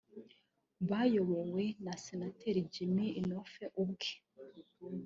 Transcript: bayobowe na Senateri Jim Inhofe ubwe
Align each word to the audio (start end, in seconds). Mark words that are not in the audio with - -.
bayobowe 0.89 1.63
na 1.85 1.93
Senateri 2.05 2.59
Jim 2.73 2.95
Inhofe 3.19 3.65
ubwe 3.81 4.09